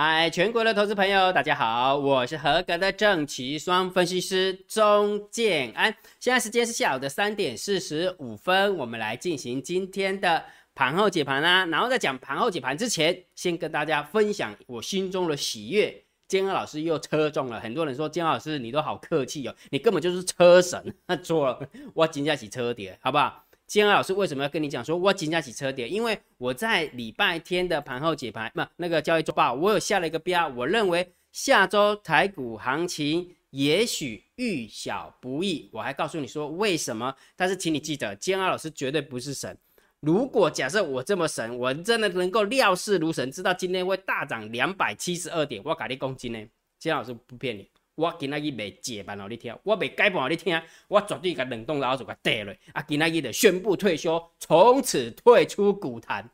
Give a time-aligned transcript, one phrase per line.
[0.00, 5.92] 嗨，全国的投资朋友，大家好，我是合格的正奇双分析师钟建安。
[6.20, 11.66] 现在时间是下午的三点四十五分，我们来进行今天的盘后解盘啦。
[11.66, 15.92] 然后在讲盘后解盘之前，先跟大家分享我心中的喜悦。
[16.28, 20.94] 建安老师又车中了，很多人说建安老师你都好客气哦，你根本就是车神。
[21.08, 23.46] 那错了，我今天起车跌，好不好？
[23.68, 25.86] 金安老师为什么要跟你讲说我今天起车跌？
[25.86, 35.68] 因为我在礼拜天的盘后解盘，不，那个交易周报，我有下了一个标，我认为下周台股行情也许遇小不易。
[35.70, 39.54] 我还告诉你说为什么，但是请你记得，金安老师绝对不是神。
[40.00, 46.42] 如果假设我这么神，我真的能够料事如神，知道今天会大涨两百七十二点，我改你公斤呢？
[46.78, 47.68] 金老师不骗你。
[47.98, 56.30] 我今仔日未解盘哦，你听，我未解盘哦，你听，我绝对甲两栋楼就甲跌落，啊，今仔日就宣布退休，从此退出股坛。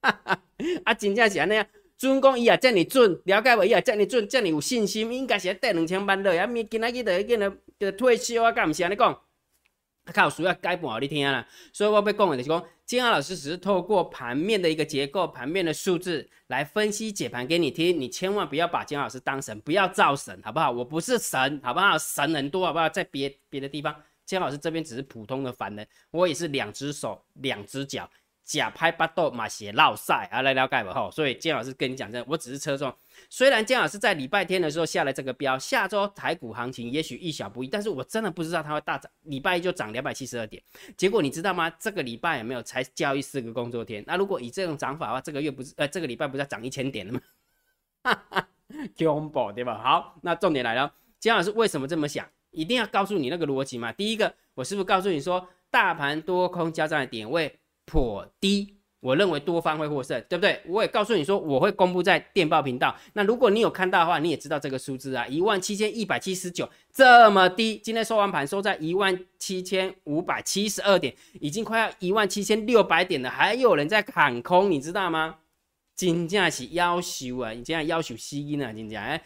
[0.00, 1.66] 啊，真正是安尼啊，
[1.98, 3.64] 准讲伊也遮尔准，了解无？
[3.64, 9.20] 伊也遮尔准，遮尔有信心，应该是跌两千万落，啊，咪今仔日就已经就退休啊，敢毋是安尼讲？
[10.12, 20.70] 靠，需要改盘你听啦，所以我要讲的就是讲，金安老师只是透过盘面的一个结构、盘面的数字来分析解盘给你听，你千万不要把金老师当神，不要造神，好不好？
[20.70, 21.98] 我不是神，好不好？
[21.98, 22.88] 神人多，好不好？
[22.88, 28.08] 在别别的地方，金老师这边只是普通的凡人，我也是两只手、两只脚。
[28.46, 32.94] 假拍巴豆马鞋绕赛啊来了解不吼，所以姜老师跟你讲真，我只是车中。
[33.28, 39.10] 虽然姜老师在礼拜天的时候下了这个标，下周台股行情也许意小不一，但是我真的不知道它会大涨。
[39.22, 40.62] 礼拜一就涨两百七十二点，
[40.96, 41.68] 结果你知道吗？
[41.70, 44.04] 这个礼拜有没有才交易四个工作天？
[44.06, 47.20] 那如果以这种涨法的话，这个月不是呃这个礼拜不是要涨一千点了吗？
[48.04, 48.48] 哈哈，
[48.96, 49.76] 恐怖对吧？
[49.82, 52.24] 好，那重点来了，姜老师为什么这么想？
[52.52, 53.90] 一定要告诉你那个逻辑嘛。
[53.90, 57.58] 第一个，我是不是告诉你说，大盘多空交战的点位？
[57.86, 60.60] 颇低，我认为多方会获胜，对不对？
[60.66, 62.94] 我也告诉你说，我会公布在电报频道。
[63.12, 67.78] 那如果你有看到的话，你也知道这个数字啊，一万七千一百七十九这么低。
[67.78, 75.36] 今天收完盘收在一万七千五百七十二点，已经快要一万七千六百点了，还有人在喊空，你知道吗？
[75.94, 79.22] 金价是要求啊，你这样要求吸音啊，金价哎。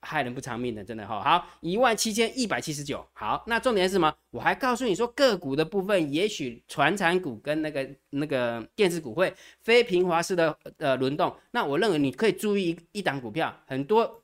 [0.00, 3.06] 害人不偿命的，真的哈好一万七千一百七十九。
[3.12, 4.12] 好，那重点是什么？
[4.30, 11.34] 我还告诉你说，个股的部分，也许传产股跟那个那个电子股会非平滑式的呃轮动。
[11.50, 14.22] 那我认为你可以注意一一档股票，很多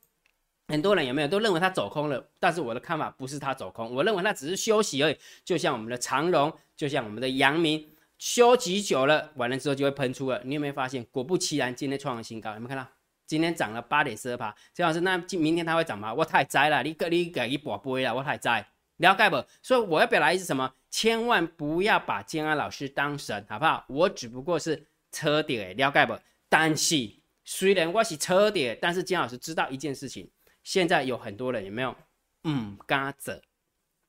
[0.68, 2.28] 很多人有没有都认为它走空了？
[2.38, 5.16] 但是我的看法不是它走空，我认为它只是休息而已。
[5.44, 10.42] 就像我们的长荣，就像我们的阳明，休息久了，完了之后就会喷出了。
[10.44, 11.04] 你有没有发现？
[11.10, 12.86] 果不其然，今天创了新高，有没有看到？
[13.28, 16.12] 今天涨了八点四二趴，金老师，那今明天它会涨吗？
[16.15, 18.66] 我太栽了，你个你给一波波了，我太栽，
[18.97, 19.44] 了解不？
[19.62, 20.72] 所以我要表达意思什么？
[20.91, 23.84] 千万不要把建安老师当神，好不好？
[23.89, 26.19] 我只不过是车底，了解不？
[26.49, 26.97] 但是
[27.44, 30.31] 虽然我是车底，但是金老师知道一件事情，
[30.65, 31.95] 现在有很多人有没有？
[32.45, 33.43] 嗯，嘎子。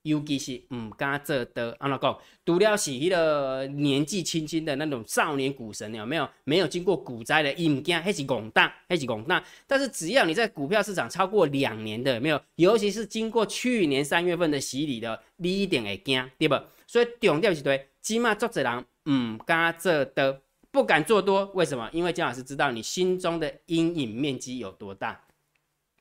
[0.03, 2.17] 尤其是唔敢做的，安怎讲？
[2.45, 6.27] 除了是迄个年纪轻轻的那种少年股神，有没有？
[6.45, 9.43] 没有经过股灾的，伊唔惊，迄是戆大，迄是戆大。
[9.67, 12.41] 但是只要你在股票市场超过两年的，有没有？
[12.55, 16.55] 尤其是经过去年三月份的洗礼的，你一定会惊，对不？
[16.88, 21.88] 所以重点是对，起码做这人唔敢做的，不敢做多，为什么？
[21.91, 25.21] 因为姜老师知道你心中的阴影面积有多大。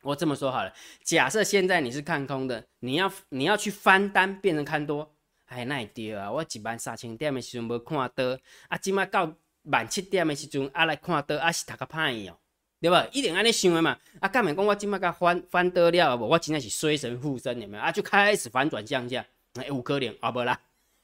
[0.08, 5.14] 我这么说好了，假设现在你是看空的，你要你要去翻单变成看多，
[5.46, 6.32] 哎，那也对啊。
[6.32, 8.24] 我一万三千点的时阵无看到，
[8.68, 9.30] 啊，今麦到
[9.64, 12.38] 万七点的时阵啊来看到，啊是读个歹哦，
[12.80, 13.06] 对吧？
[13.12, 13.98] 一定安尼想的嘛。
[14.20, 16.26] 啊，干嘛讲我今麦甲翻翻得了无？
[16.26, 17.76] 我真的是衰神附身，有没？
[17.76, 19.22] 啊，就开始反转向下，
[19.56, 20.58] 哎，有可能啊，无啦。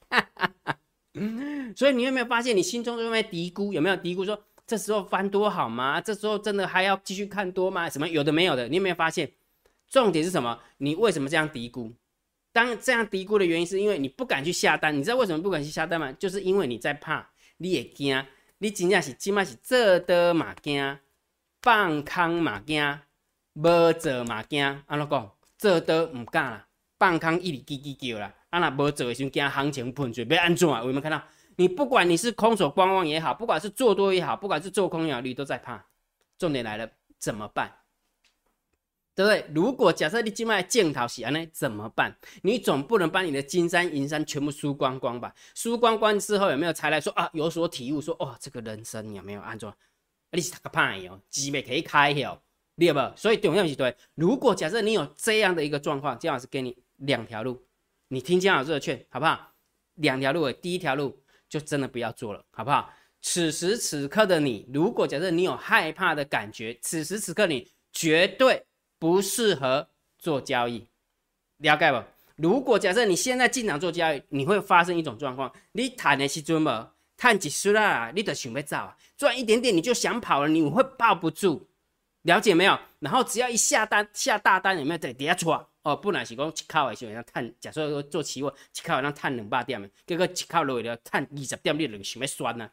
[1.76, 3.70] 所以你有没有发现，你心中有没有嘀咕？
[3.70, 4.42] 有没有嘀咕说？
[4.66, 6.00] 这时候翻多好吗？
[6.00, 7.88] 这时候真的还要继续看多吗？
[7.90, 9.30] 什么有的没有的，你有没有发现？
[9.88, 10.58] 重点是什么？
[10.78, 11.92] 你为什么这样嘀咕？
[12.52, 14.96] 当这样嘀咕的原因，是因为你不敢去下单。
[14.96, 16.10] 你知道为什么不敢去下单吗？
[16.12, 17.28] 就是因为你在怕，
[17.58, 18.24] 你也惊，
[18.58, 20.98] 你真正是起码是做的嘛惊，
[21.60, 23.00] 放空嘛惊，
[23.54, 24.64] 无做嘛惊。
[24.86, 25.30] 安怎讲？
[25.58, 26.66] 做的唔敢啦，
[26.98, 28.34] 放空一直叽叽叫啦。
[28.50, 30.68] 啊那无做的时候惊行情喷水，要安怎？
[30.68, 31.22] 有没有看到？
[31.56, 35.84] 你不管你是空手观望也好，不管是做多也好，不管是做空也好，你都在怕。
[36.38, 37.72] 重点来了，怎么办？
[39.14, 39.46] 对不对？
[39.54, 42.16] 如果假设你今麦见逃喜安呢，怎么办？
[42.42, 45.32] 你总不能把你的金山银山全部输光光吧？
[45.54, 47.30] 输光光之后有没有才来说啊？
[47.32, 49.72] 有所体悟，说哦，这个人生有没有安装？
[50.32, 52.36] 你是个怕哟，机没可以开哟，
[52.76, 52.98] 对不？
[53.14, 53.96] 所以重要是对。
[54.16, 57.64] 如果假设你有这样的一个状况，姜老师给你两条路，
[58.08, 59.52] 你听姜老师的劝，好不好？
[59.94, 61.16] 两条路，第一条路。
[61.54, 62.92] 就真的不要做了，好不好？
[63.22, 68.60] 此时此刻的你，如果假设你有害怕的感觉，此时此刻你绝对
[68.98, 70.84] 不适合做交易，
[71.58, 72.02] 了解不？
[72.34, 81.68] 如果假设你现在进场做交易，你会发生一种状况，你谈的时阵嘛，探几十啦，你得想要走啊，赚一点点你就想跑了，你会抱不住，
[82.24, 82.78] 了解没有？
[83.00, 85.70] 然后只要一下单下大单，有没有在底下戳？
[85.82, 92.66] 哦，不然是讲一口的时候让探，假设说做期货，一口让探两百点的，结果一口落去了探二十点，你就想要酸呐，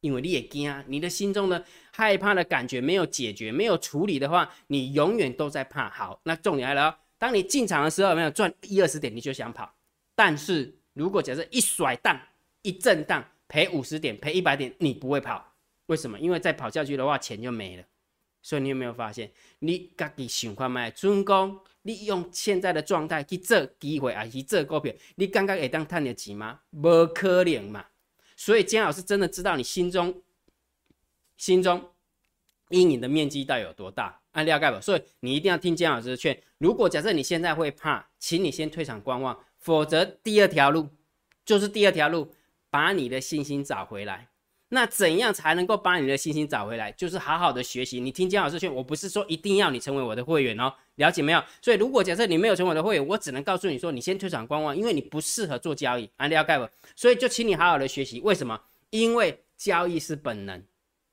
[0.00, 5.88] 因为你也惊，你的心中的害怕的感觉没有解决，没有处理的话，你永远都在怕。
[5.88, 6.98] 好，那重点来了。
[7.16, 9.74] 当你进场的时候，有没有赚一二十点，你就想跑。
[10.14, 12.20] 但是如果假设一甩荡、
[12.60, 15.54] 一震荡，赔五十点、赔一百点，你不会跑。
[15.86, 16.20] 为什么？
[16.20, 17.82] 因为再跑下去的话，钱就没了。
[18.42, 26.60] 所以你有没有发现，你家己想看卖，准讲你用现在的状态去做机会，还是做股票，你刚刚会当赚得钱吗？
[26.82, 27.84] 不可能嘛。
[28.36, 30.22] 所以姜老师真的知道你心中
[31.36, 31.90] 心中
[32.68, 34.20] 阴影的面积到底有多大。
[34.32, 36.40] 按了解吧，所以你一定要听姜老师的劝。
[36.58, 40.88] 如果假设你现在会怕，请你先退场观望，否则第二条路
[41.44, 42.32] 就是第二条路，
[42.70, 44.28] 把你的信心找回来。
[44.70, 46.92] 那怎样才能够把你的信心找回来？
[46.92, 48.00] 就是好好的学习。
[48.00, 51.42] 你听姜老师劝，我不是说一定要你成为我的会员哦，了解没有？
[51.62, 56.10] 所以如果假设你没有成为我的会员，我只能告诉你说，你先退场观望，因为你不适合做交易。
[56.16, 58.20] 按了解吧，所以就请你好好的学习。
[58.20, 58.60] 为什么？
[58.90, 60.62] 因为交易是本能。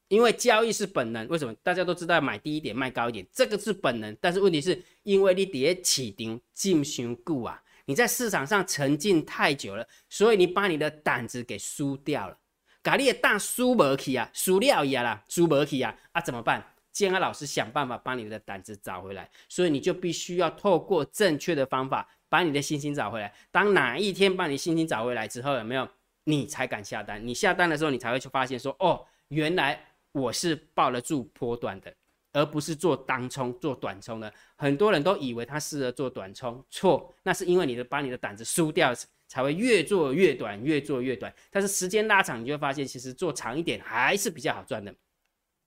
[0.08, 4.16] 因为交易是本能，为什么大家都知道买低一点卖高一点，这个是本能。
[4.22, 12.38] 但是问题是因为你跌起顶进行固啊，你在市场上沉浸太久了，所以你把你的胆子给输掉了，
[12.86, 16.64] 把你的大输不起啊，输了呀啦，输不起啊啊怎么办？
[16.92, 23.34] 建安老师想办法把你的胆子找回来，所以你就必须要透过正确的方法把你的信心找回来。
[23.52, 25.86] 当哪一天把你信心找回来之后，有没有
[26.24, 27.26] 你才敢下单？
[27.28, 29.84] 你下单的时候，你才会去发现说，哦，原来。
[30.16, 31.94] 我是抱得住波段的，
[32.32, 34.34] 而不是做当冲、做短冲的。
[34.56, 38.94] 很多人都以为他适合做短冲，错，那是因为你的把你的胆子输掉，
[39.36, 41.34] 才会越做越短，越做越短。
[41.52, 44.96] 但是时间拉长，你就会发现，其实做长一点还是比较好赚的。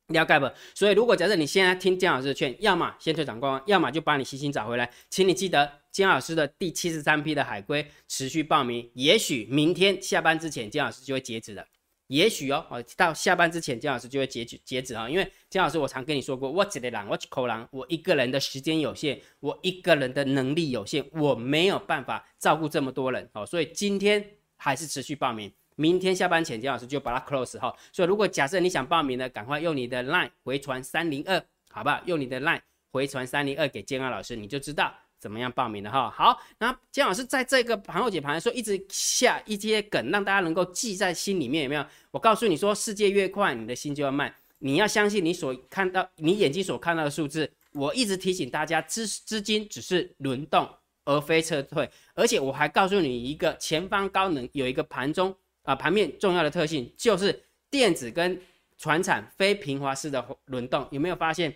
[0.06, 0.50] 了解不？
[0.74, 4.90] 所以如果假设你现在听姜老师的劝，要么先退场观望，要么就把你信心找回来。
[5.10, 11.66] 请你记得姜老师的第七十三批的海龟持续报名，也许明天下班之前，姜老师就会截止了。
[12.08, 15.08] 也许哦，哦，到下班之前，姜老师就会截止截止啊。
[15.08, 23.44] 因为姜老师，我常跟你说过，我一个人，我一口人，我一个人的时间有限，我一个人的能力有限，我没有办法照顾这么多人哦。
[23.44, 24.24] 所以今天
[24.56, 27.74] 还是持续报名，明天下班前，姜老师就把它 close 哈。
[27.92, 31.38] 所以如果假设你想报名的，赶快用你的 line 回传三零二，
[31.70, 32.02] 好不好？
[32.06, 34.94] 用你的 line 回传三零二给建安老师，你就知道。
[35.18, 36.08] 怎么样报名的哈？
[36.10, 41.84] 好，那姜老师在这个盘后解盘的时候，一直下一些梗，让大家能够记在心里面，有没有？
[42.12, 44.32] 我告诉你说，世界越快，你的心就要慢。
[44.60, 47.50] 你要相信你所看到，你眼睛所看到的数字。
[47.72, 50.68] 我一直提醒大家，资资金只是轮动，
[51.04, 51.88] 而非撤退。
[52.14, 58.40] 而且我还告诉你一个前方高能有一个盘中啊盘面重要的特性，就是电子跟
[58.76, 60.86] 船产非平滑式的轮动。
[60.92, 61.54] 有没有发现？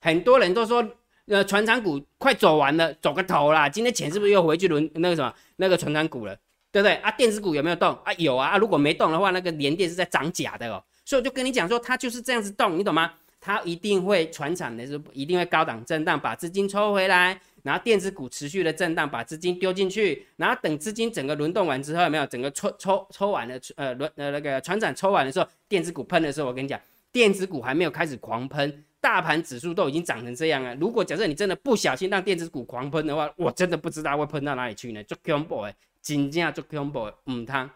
[0.00, 0.82] 很多人都说。
[1.26, 3.68] 呃，船长股快走完了，走个头啦！
[3.68, 6.36] 今天钱是不是又回去轮那个什么那个船长股了，
[6.70, 7.10] 对不对啊？
[7.12, 8.12] 电子股有没有动啊？
[8.18, 8.58] 有啊！
[8.58, 10.82] 如果没动的话，那个连电是在涨假的哦。
[11.04, 13.12] 所以我就跟你讲说，它就是这样子动，你懂吗？
[13.40, 23.54] 它一定会船厂的时候一定会高档震荡，把资金抽回来，然后电子股持续的震荡，把资金丢进去，然后等资金整个轮动完之后，有没有整个抽抽抽完了？
[23.76, 26.80] 呃轮呃那个船长抽完的时候，电子股喷的时候，我跟你讲，
[27.14, 28.84] 电子股还没有开始狂喷。
[29.00, 35.04] 大盘指数都已经涨成这样了，如果假设你真的不小心让电子股狂喷的话，我真的不知道会喷到哪里去呢？
[35.04, 37.70] 做 combo 哎，真正做 combo 唔汤，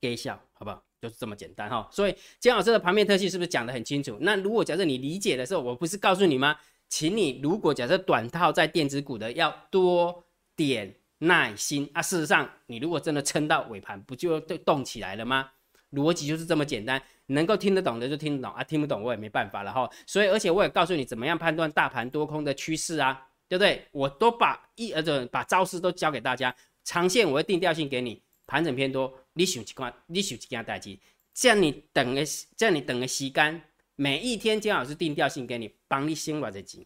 [0.00, 0.82] 给笑好不好？
[1.00, 1.88] 就是这么简单哈。
[1.92, 4.18] 所以姜老师的盘面特性是不是讲得很清楚？
[4.20, 6.56] 那如果假设你理解的时候，我不是告诉你吗？
[6.88, 10.24] 请你如果假设短套在电子股的，要多
[10.56, 12.02] 点耐心啊。
[12.02, 15.52] 事实上，你如果真的撑到尾盘，不就动起来了吗？
[15.92, 17.00] 逻辑就是这么简单。
[17.32, 19.88] 能够听得懂的就听得懂啊，听不懂我也没办法了哈。
[20.06, 23.86] 所以，而且我也告诉你怎么样判断大盘多空的趋势啊，对不对？
[23.92, 26.54] 我都把一呃，这把招式都教给大家。
[26.84, 30.98] 长线我会定调性给你，盘整偏多，你想几块，你想几件代志，
[31.32, 32.22] 这样你等个，
[32.56, 33.62] 这样你等个时间，
[33.94, 36.84] 每一天姜老师定调性给你，帮你先把这钱。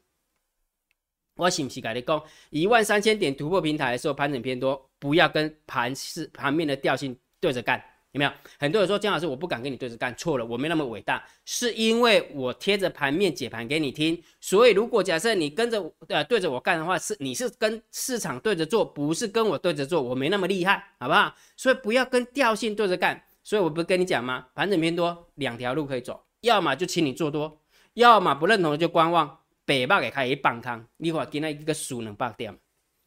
[1.37, 7.83] 我是不是跟你讲，一万三千点突破平台的时候，盘整偏多，不要跟盘市盘面的调性对着干。
[8.17, 10.15] 有没有很多人说姜老师我不敢跟你对着干？
[10.17, 14.19] 错了，我没那么伟大，是因为我贴着盘面解盘给你听。
[14.41, 21.35] 所以如果假设你跟着呃对着我干的话，是你是跟市场对着做，不是跟我对着做，我没那么厉害，好不好？
[21.59, 23.23] 所以不要跟调性对着干。
[23.45, 24.47] 所以我不跟你讲吗？
[24.55, 27.61] 盘整偏多，两条路可以走，要么就请你做多，
[27.93, 29.39] 要么不认同就观望。
[29.67, 32.57] 北霸给开一棒康，你看今仔一个输两百点，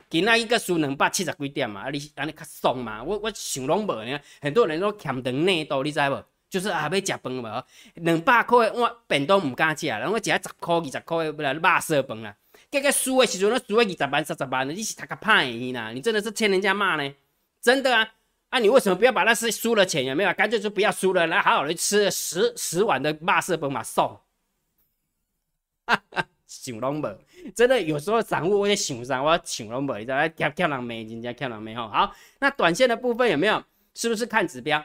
[0.09, 3.03] 今仔一个输两百七十几点嘛，啊你安尼较爽嘛？
[3.03, 6.23] 我我想拢无呢，很多人都欠长内度，你知无？
[6.49, 7.63] 就是啊要食饭无，
[7.93, 12.35] 两百块我便当唔敢食，然后我食十块二十块的不来肉色饭啦。
[12.71, 15.91] 结果输的时阵，我输个二十万三十万，你是他个派呢？
[15.93, 17.13] 你真的是欠人家骂呢？
[17.61, 18.11] 真的啊！
[18.49, 20.33] 啊，你为什么不要把那些输了钱有没有？
[20.33, 24.19] 干脆就不要输了，来好好的吃十十碗的肉色饭嘛送。
[25.85, 26.25] 哈哈。
[26.49, 27.17] 想拢无，
[27.55, 30.27] 真的有时候散户会想啥，我想拢无，你知道？
[30.29, 31.87] 跳跳人没，人家跳人没吼。
[31.87, 33.63] 好，那短线的部分有没有？
[33.93, 34.83] 是不是看指标？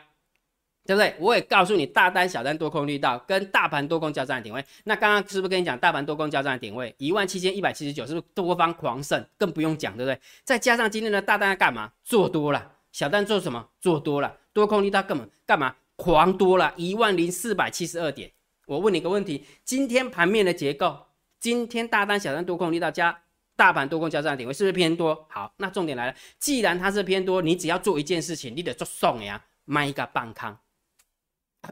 [0.84, 1.14] 对不对？
[1.18, 4.62] 我也告诉你，大单、小单、多空力道跟大盘多空交战的点位。
[4.84, 6.94] 那刚刚是不是跟你讲大盘多空交战的点位？
[6.98, 9.24] 一万七千一百七十九，是不是多方狂胜？
[9.38, 10.20] 更不用讲，对不对？
[10.44, 11.90] 再加上今天的大单干嘛？
[12.04, 13.66] 做多了，小单做什么？
[13.80, 15.74] 做多了，多空力道根本干嘛？
[15.96, 18.30] 狂多了，一万零四百七十二点。
[18.66, 20.98] 我问你个问题：今天盘面的结构？
[21.44, 23.22] 今天大单、小单多空力道加
[23.54, 25.26] 大盘多空交战点位是不是偏多？
[25.28, 30.58] 好，那重点来了，既然它是偏多，你只要做一件事情，你得做送呀，卖一个半康，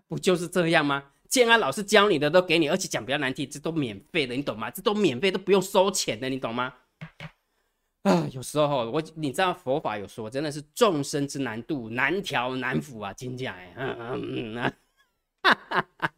[0.06, 1.04] 不就是这样吗？
[1.26, 4.70] 建安老师教你的都给你，而且讲比较难听，这都免费的，你懂吗？
[4.70, 6.74] 这都免费，都不用收钱的，你懂吗？
[8.02, 14.72] 啊，有时候我你知道佛法有说，真的是众生之难度难调难服啊，金价哎，嗯嗯嗯，
[15.42, 16.11] 哈哈哈。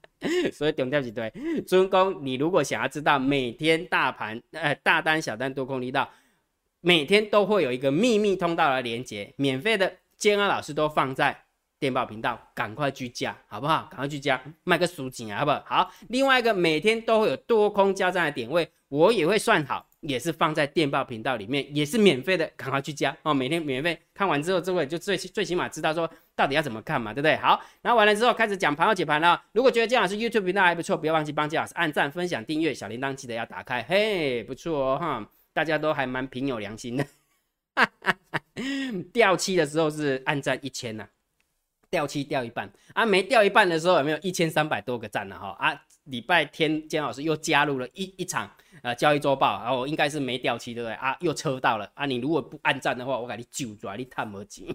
[0.53, 1.33] 所以重点是对，
[1.67, 6.09] 尊公，你如果想要知道每天大盘呃大单小单多空力道，
[6.81, 11.37] 每天都会有一个秘密通道来连接，免费的建安老师都放在
[11.79, 13.89] 电报频道，赶快去加好不好？
[13.91, 15.63] 赶快去加，卖个书景啊，好不好？
[15.67, 19.87] 好，另外一个每天都会有多空交战的点位，我也会算好。
[20.07, 23.33] 也是放在电报频道里面，也是免费的，赶快去加哦！
[23.33, 27.37] 每天免费看完之后，这位就最最起码知道说到底要怎么看嘛，对不对？
[27.37, 29.43] 好，然后完了之后开始讲盘后解盘了。
[29.53, 33.83] 如果觉得姜老师 YouTube 频道还不错，不要忘记帮姜老师按赞、分享、订阅，小铃铛记得要打开。
[33.89, 37.07] 嘿，不错哦哈，大家都还蛮平有良心的。
[39.11, 41.09] 掉期的时候是按赞一千呐，
[41.89, 45.83] 掉期掉一半啊，没掉一半的时候有没有一千三百多个赞了哈啊？
[46.05, 48.51] 礼拜天姜老师又加入了一一场。
[48.83, 51.17] 呃，交易周报，然后应该是没掉期，对不对啊？
[51.21, 52.05] 又抽到了啊！
[52.05, 54.67] 你如果不按赞的话，我给你揪出来，你探没钱。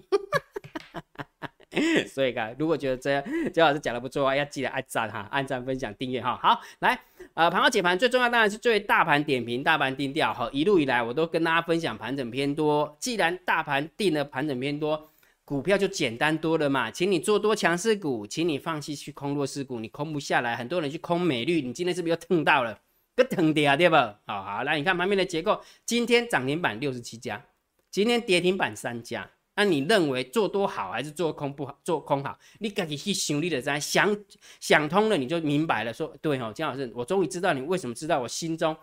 [2.08, 6.36] 所以，看如果觉得这姜老师讲的不错的话，要记得按赞哈，按赞、分享、订阅哈。
[6.42, 6.98] 好，来，
[7.34, 10.48] 呃，盘后解盘最重要当然是最大盘点评、大盘定调哈。
[10.52, 15.08] 一路以来我都跟大家分享盘整偏多，既然大盘定了盘整偏多，
[15.50, 16.92] 股票就简单多了嘛。
[16.92, 20.54] 请你做多强势股，请你放弃去空弱势股，你空不下来。
[20.54, 22.80] 很多人去空美绿，你今天是不是又蹭到了？
[23.28, 23.96] 疼跌啊，对不？
[24.26, 27.44] 好好来，你看盘面的结构，今天涨停板六十七家，
[27.90, 29.28] 今天跌停板三家。
[29.56, 31.76] 那你认为做多好还是做空不好？
[31.82, 32.38] 做空好？
[32.60, 34.16] 你赶紧去想你的在想
[34.60, 35.92] 想通了，你就明白了。
[35.92, 38.76] 说对哦，姜老师，我终于知道你为什么知道我心中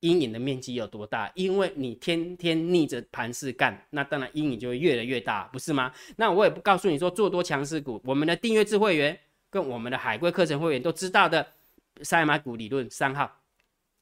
[0.00, 5.92] 阴影的面积有多大，因为你天天逆着盘势干，那当然阴影就会越来越大，不是吗？
[6.16, 9.18] 那我也不告诉你说做多强势股，我们的订阅制会员
[9.50, 11.46] 跟我们的海归课程会员都知道的
[12.02, 13.30] 赛马股理论三号。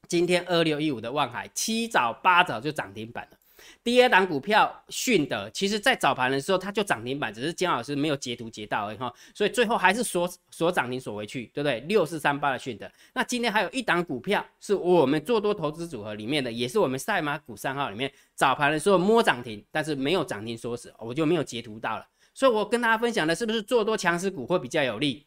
[0.09, 3.39] 今天二六一五的望海七早八早就涨停板了。
[3.83, 11.81] 第二档股票迅德，其实在早盘的时候它就涨停板，只是姜老师没有截图截到而已哈，所以最后还是锁锁涨停锁回去，对不对？
[11.81, 12.91] 六四三八的迅德。
[13.13, 22.07] 那今天还有一档股票是我们做多投资组合里面的，也是我们赛马股三号里面早盘的时候摸涨停，但是没有涨停锁死，我就没有截图到了。
[22.35, 25.27] 所以我跟大家分享的是不是做多强势股会比较有利？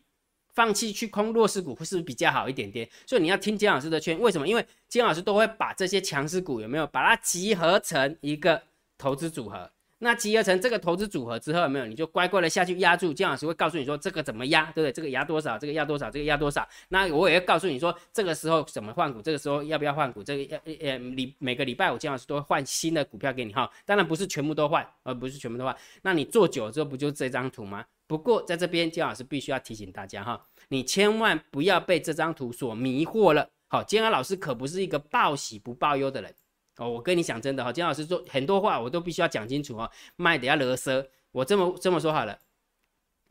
[0.53, 2.89] 放弃去空弱势股会是比较好一点点？
[3.05, 4.47] 所以你要听金老师的劝，为什么？
[4.47, 8.61] 因为金老师都会把这些强势股有没有把它集合成一个
[8.97, 9.71] 投资组合。
[10.01, 13.13] 那集合成这个投资组合之后，有没有你就乖乖的下去压住？
[13.13, 14.91] 姜老师会告诉你说这个怎么压，对不对？
[14.91, 15.57] 这个压多少？
[15.57, 16.09] 这个压多少？
[16.09, 16.67] 这个压多少？
[16.87, 20.23] 那我也会告诉你说这个时候怎么换股，这个时候要不要换股？
[20.23, 25.75] 这个要呃礼每个礼拜我姜老师都会换新的股票给你哈，当然不是全部都换，而不是全部都换。
[26.01, 27.85] 那你做久了之后不就这张图吗？
[28.07, 33.49] 不过在这边姜老师必须要提醒大家哈，你千万不要被这张图所迷惑了。
[33.67, 36.33] 好，姜老师可不是一个报喜不报忧的人。
[36.79, 41.05] 哦，我跟你讲真的哈，金老师说很多话我都必须要讲清楚哦，卖的要勒瑟。
[41.31, 42.39] 我这么这么说好了，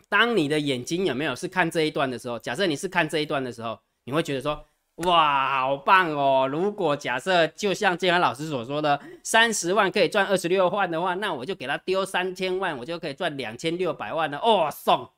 [0.09, 4.65] 当你的眼睛有没有是看这一段的时候，假设你是看这一段的时候，你会觉得说，
[4.97, 6.47] 哇，好棒哦！
[6.47, 14.39] 如果假设就像建安老师所说的，三十万可以赚二十六万的话，那我就给他丢三千万，我就可以赚两千六百万了。
[14.39, 15.11] 哦，送，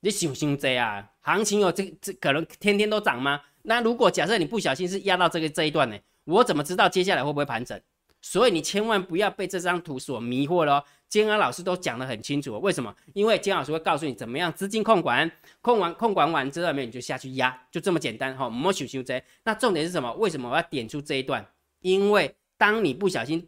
[0.00, 1.10] 你想想这啊？
[1.20, 3.40] 行情有这这可能天天都涨吗？
[3.62, 5.96] 那如果假设你不小心是压到这个这一段呢？
[6.24, 7.80] 我怎么知道接下来会不会盘整？
[8.20, 10.84] 所以你千万不要被这张图所迷惑了。
[11.08, 12.94] 金安老师都讲得很清楚，为什么？
[13.12, 18.48] 因为金老师会告诉你怎么样资金控管，控完控管完之后没有你就下去压，就这么简单哈。
[18.48, 20.10] 莫修修这，那重点是什么？
[20.14, 21.44] 为什么我要点出这一段？
[21.80, 23.46] 因为当你不小心，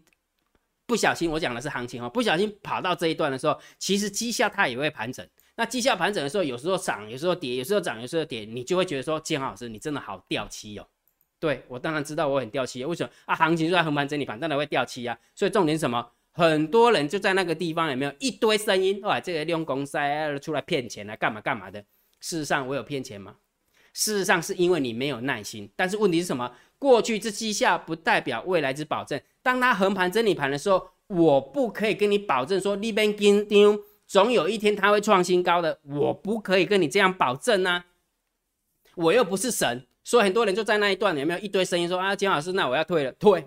[0.84, 5.26] 不小心，我讲的是行情哈，不小心跑到这一段的时候，其实绩效它也会盘整。
[5.56, 10.86] 那绩效盘整的时候，有时候涨，有时候跌，有时候涨，有时候跌，你就会觉得说，金老师你真的好掉漆哦。
[11.44, 13.34] 对我当然知道我很掉漆，为什么啊？
[13.34, 15.14] 行情就在横盘整理盘，当然会掉漆啊。
[15.34, 16.10] 所以重点什么？
[16.32, 18.98] 很多人就在那个地方，有没有一堆声音？
[19.02, 19.98] 哇，这个利用公司
[20.40, 21.84] 出来骗钱来干嘛干嘛的？
[22.18, 23.36] 事实上，我有骗钱吗？
[23.92, 25.70] 事实上，是因为你没有耐心。
[25.76, 26.50] 但是问题是什么？
[26.78, 29.20] 过去之绩效不代表未来之保证。
[29.42, 35.78] 当它横盘整理盘的时候，我不可以跟你保证说，利边跟丢，总有一天它会创新高的。
[35.82, 37.84] 我不可以跟你这样保证啊！
[38.94, 39.86] 我又不是神。
[40.04, 43.44] 所以很多人就在那一段有没有一堆声音说啊，金老师，那我要退了，退。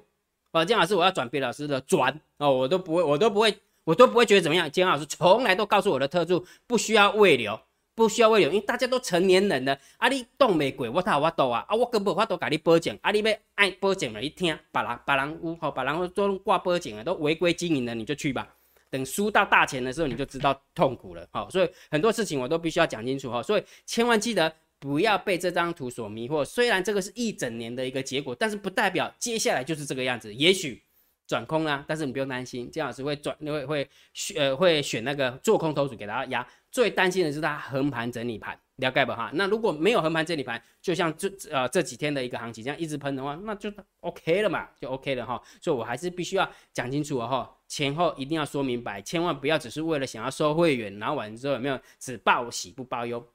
[0.52, 4.72] 啊，姜老师，我要转别老师的转哦，我都不会，我都不会，我都不会觉得怎么样。
[4.72, 7.60] 姜老师从来都告诉我的特助，不需要喂流，
[7.94, 9.78] 不需要喂流，因为大家都成年人了。
[9.98, 18.48] 啊，你动没鬼，我他我多啊，啊，我根本我都给你保证，啊，你要爱保证了，一听，把人把人屋吼，把人都挂保证了，都违规经营了，你就去吧。
[18.90, 21.28] 等输到大钱的时候，你就知道痛苦了。
[21.30, 24.52] 好，所以很多事情我都必须要讲清楚哈，所以千万记得。
[24.79, 26.43] 不要被这张图所迷惑。
[26.46, 30.34] 虽然这个是一整年的一个结果，但是不代表接下来就是这个样子。
[30.34, 30.84] 也许
[31.25, 36.48] 转空啦，但是你不用担心，姜老师会转，会会选呃会选那个做空头组给大家压。
[36.72, 39.31] 最担心的是它横盘整理盘，了解吧哈？
[39.34, 45.41] 那如果没有横盘整理盘，就像这呃这几天的一个行情这样一直喷的话，那就 OK 了嘛，就 OK 了哈。
[45.60, 53.25] 所以我还是必须要讲清楚哈，前后一定要说明白，千万不要只是为了想要收会员，然后完之后有没有只报喜不报忧。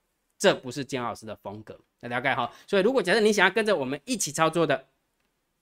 [0.42, 2.52] 这不是姜老师的风格，大家解哈。
[2.66, 4.88] 所以如果假设你想要跟着我们一起操作的，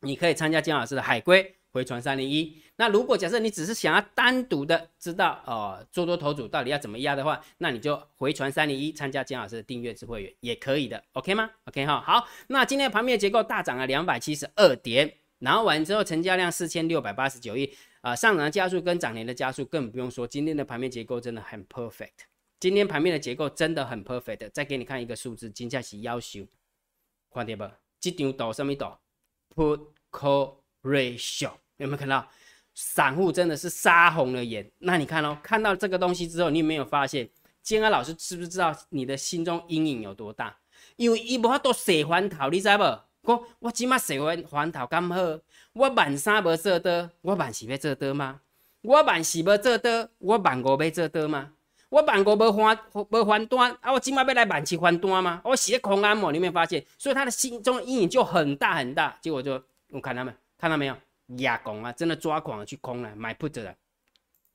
[0.00, 2.56] 你可以参加姜老师的海龟回传三零一。
[2.76, 12.00] 那如果假设你只是想要单独的知道哦做多头组到底要怎么压的话，那你就回传三零一参加姜老师的订阅制会员也可以的，OK 吗？OK 哈。
[12.00, 22.29] 好，那今天盘面结构大涨了两百七十二点，然后完之后成交量四千六百八十九亿啊，上涨的加速跟涨停的加速更不用说，今天的盘面结构真的很 perfect。
[22.60, 26.46] 今天盘面的结构真的很 perfect，再给你看一个数字，金价是要求，
[27.32, 27.74] 看到不？
[27.98, 28.86] 这张图什么图
[29.54, 32.28] ？Put call ratio 有没有看到？
[32.74, 34.70] 散户真的是杀红了眼。
[34.78, 37.30] 那你看哦，看到这个东西之后，你有没有发现？
[37.62, 40.58] 金安老师知不知道你的心中阴影有多大？
[40.96, 42.84] 因为伊无法度洗环头，你知不？
[43.22, 45.40] 讲我即马洗完环头咁好，
[45.72, 48.42] 我万三无做多，我万四要做多吗？
[48.82, 51.54] 我万四要做多，我万五要做多吗？
[51.90, 53.92] 我万国无还无还单啊！
[53.92, 55.42] 我今晚要来万七还单吗？
[55.44, 56.82] 我写空安某，你有没有发现？
[56.96, 59.18] 所以他的心中阴影就很大很大。
[59.20, 60.96] 结果就我看他们看到没有？
[61.38, 63.74] 压空啊，真的抓狂，去空了，买 put 了。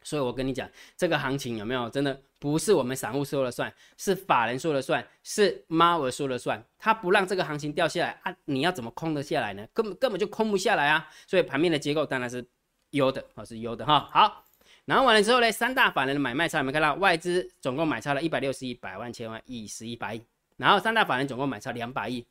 [0.02, 1.90] 所以我跟你讲，这个行情有没有？
[1.90, 6.64] 真的不是我们散户说了算，是法人说了算，是妈我说了算。
[6.78, 9.68] 他不让这个行情掉下来啊，你要怎么空得下来呢？
[9.74, 11.10] 根本根本就空不下来啊！
[11.28, 12.46] 所以盘面的结构当然是
[12.92, 14.10] 优的啊，是优的哈。
[14.14, 14.45] 好。
[14.86, 16.94] 然后完了之后呢，三大法人的买卖差有没有看到？
[16.96, 20.22] 外资总共买超了一百六十亿、百万、千万、亿、十亿、百亿。
[20.58, 22.26] 然后三大法人总共买超两百亿，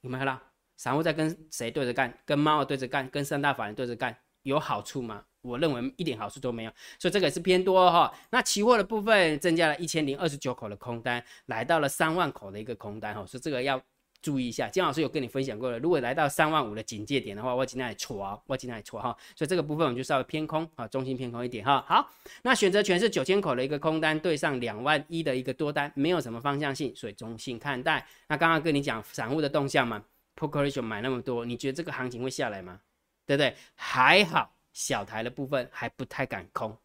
[0.00, 0.40] 有没有看到？
[0.76, 2.12] 散户在跟谁对着干？
[2.24, 3.08] 跟猫对着干？
[3.08, 4.16] 跟三大法人对着干？
[4.42, 5.22] 有好处吗？
[5.42, 8.12] 我认为一点好处都没有，所以这个也是偏多哈。
[8.30, 13.80] 那期货的部分增加了一千零二十九口的空单，来到了三万口的一个空单哈，所以这个要。
[14.22, 15.78] 注意一下，姜老师有跟你分享过了。
[15.80, 19.14] 如果来到三万五的警戒点的话，我尽量来戳，我尽量来戳哈。
[19.34, 21.84] 所以这个部分我们就稍微偏空啊，中心偏空一点哈。
[21.88, 22.08] 好，
[22.42, 28.06] 那选择权是九千口的一个空单对上两万一的一个多单，没有什么方向性，所以中性看待。
[28.28, 30.00] 那刚刚跟你讲散户的动向嘛
[30.36, 32.80] p o k e r a t i o n 买那么多，你觉得这个行情会下来吗？
[33.26, 33.56] 对不对？
[33.74, 36.76] 还好，小台的部分还不太敢空。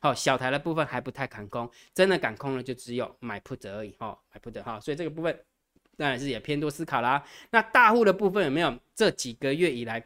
[0.00, 4.78] 好，小台的部分还不太敢空，真的敢空了就只有买 put 而已哈，买 put 哈。
[4.78, 5.34] 所以这个部分。
[5.96, 7.24] 当然是也偏多思考啦。
[7.50, 8.78] 那大户的部分有没有？
[8.94, 10.04] 这几个月以来，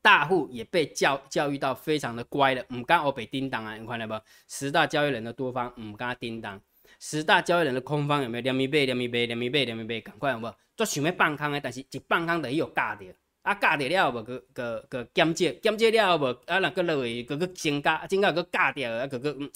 [0.00, 2.64] 大户也被教教育到非常的乖了。
[2.74, 4.20] 唔敢我被叮当啊，你看到不？
[4.48, 6.60] 十大交易人的多方唔敢叮当，
[6.98, 8.42] 十大交易人的空方有没有？
[8.42, 10.54] 两米八，两米八，两米八，两米八，赶快有无？
[10.74, 14.22] 都想要放空的，但是一放空就有价的，啊价的了无？
[14.22, 16.26] 个个个减价，减价了无？
[16.46, 19.50] 啊那个落去，个个增加，增加个价掉，啊个个嗯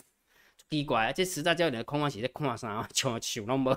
[0.68, 1.12] 奇怪啊！
[1.12, 2.86] 这十大交易人的空方是在看啥？
[2.92, 3.76] 像像拢无。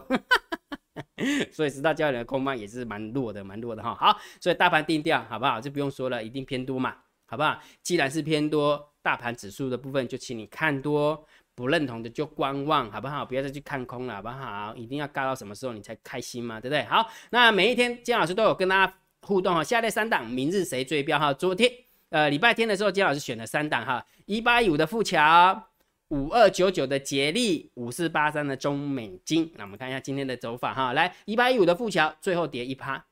[1.51, 3.95] 所以十大交易的空方也是蛮弱的，蛮弱的哈。
[3.95, 5.59] 好，所以大盘定调好不好？
[5.59, 6.95] 就不用说了，一定偏多嘛，
[7.27, 7.59] 好不好？
[7.81, 13.25] 既然是偏多，大盘指数的部分就请你看多，不认同的就观望，好不好？
[13.25, 14.75] 不要再去看空了，好不好？
[14.75, 16.83] 一定要尬到什么时候你才开心嘛，对不对？
[16.83, 19.63] 好，那每一天姜老师都有跟大家互动哈。
[19.63, 21.33] 下列三档明日谁追标哈？
[21.33, 21.69] 昨天
[22.09, 25.68] 呃礼拜天的时候，金老师选了三档哈，一八一五的富桥，
[26.09, 29.51] 五二九九的捷力，五四八三的中美金。
[29.55, 33.05] 那我们看一下今天的走法哈，来一八一五的富桥最后跌一趴，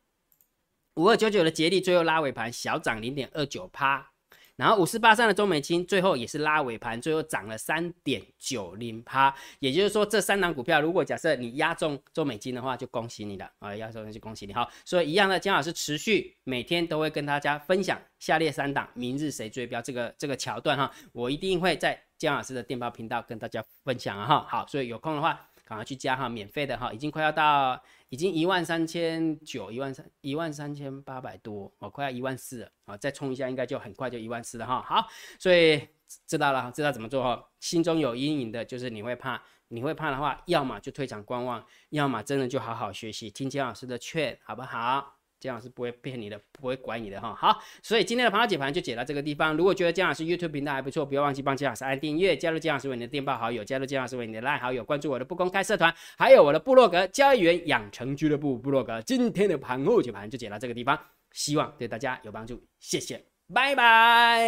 [0.95, 4.11] 五二九九的捷力最后拉尾盘小涨零点二九趴。
[4.57, 9.33] 然后五四八三的中美金最后也是拉尾盘，最后涨了三点九零趴。
[9.59, 13.73] 也就是说，这三档股票，如果假设你压中中美金的话，就恭喜你了啊！
[13.75, 14.69] 压中就恭喜你好。
[14.83, 24.45] 所以一样的，姜老师持续每天都会跟大家分享下列三档明日谁追标这个这个桥段哈，我一定会在姜老师的电报频道跟大家分享啊哈。
[24.49, 27.81] 好，所以有空的话赶快去加哈，免费的哈，已经快要到。
[28.09, 32.95] 已经一万三千九，一万三一万三千八百多，哦，快要一万四了啊！
[32.95, 34.81] 再冲一下，应该就很快就一万四了哈。
[34.81, 35.87] 好，所以
[36.25, 37.49] 知道了，知道怎么做哈。
[37.59, 45.16] 心中有阴影的，就是你会怕，你会怕的话，要么就退场观望，要么真的就好好学习，听金老师的劝，好不好？
[45.39, 47.35] 姜老师不会骗你的，不会拐你的哈。
[47.35, 49.55] 好，所以今天的盘后解盘就解到这个地方。
[49.55, 59.01] 如果觉得姜老师 YouTube 频道还不错，不要忘记帮姜老师按订阅，加入姜老师为你的电报好友，加入姜老师为你的拉好友，关注我的不公开社团，还有我的部落格交易员养成俱乐部部落格。
[59.03, 60.97] 今天的盘后解盘就解到这个地方，
[61.31, 63.23] 希望对大家有帮助，谢谢，
[63.53, 64.41] 拜拜。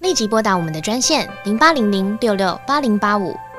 [0.00, 3.34] 立即拨打我们的专线零八零零六六八零八五